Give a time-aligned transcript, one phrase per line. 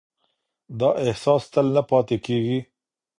[0.79, 2.59] دا احساس تل نه پاتې کېږي.